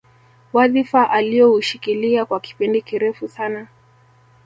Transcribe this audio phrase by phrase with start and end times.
[0.53, 3.67] Wadhifa alioushikilia kwa kipindi kirefu sana